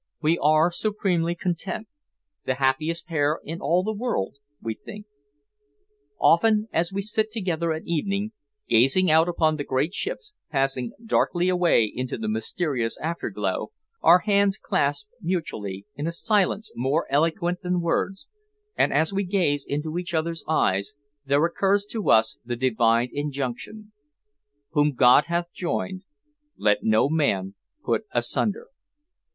[0.19, 1.85] We are supremely content
[2.45, 5.05] the happiest pair in all the world, we think.
[6.19, 8.31] Often as we sit together at evening,
[8.67, 14.57] gazing out upon the great ships passing darkly away into the mysterious afterglow, our hands
[14.57, 18.27] clasp mutually in a silence more eloquent than words,
[18.75, 20.93] and as we gaze into each other's eyes
[21.27, 23.91] there occurs to us the Divine injunction:
[24.71, 26.05] "WHOM GOD HATH JOINED,
[26.57, 27.53] LET NO MAN
[27.85, 28.65] PUT ASUNDER."